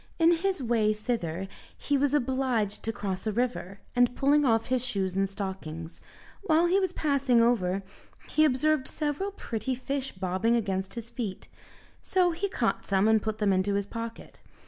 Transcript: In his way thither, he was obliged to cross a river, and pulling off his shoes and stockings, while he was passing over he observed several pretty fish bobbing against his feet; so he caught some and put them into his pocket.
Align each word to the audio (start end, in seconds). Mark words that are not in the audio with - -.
In 0.17 0.31
his 0.37 0.63
way 0.63 0.93
thither, 0.95 1.47
he 1.77 1.95
was 1.95 2.15
obliged 2.15 2.81
to 2.81 2.91
cross 2.91 3.27
a 3.27 3.31
river, 3.31 3.81
and 3.95 4.15
pulling 4.15 4.45
off 4.45 4.65
his 4.65 4.83
shoes 4.83 5.15
and 5.15 5.29
stockings, 5.29 6.01
while 6.41 6.65
he 6.65 6.79
was 6.79 6.91
passing 6.91 7.39
over 7.39 7.83
he 8.27 8.43
observed 8.43 8.87
several 8.87 9.29
pretty 9.29 9.75
fish 9.75 10.11
bobbing 10.13 10.55
against 10.55 10.95
his 10.95 11.11
feet; 11.11 11.49
so 12.01 12.31
he 12.31 12.49
caught 12.49 12.87
some 12.87 13.07
and 13.07 13.21
put 13.21 13.37
them 13.37 13.53
into 13.53 13.75
his 13.75 13.85
pocket. 13.85 14.39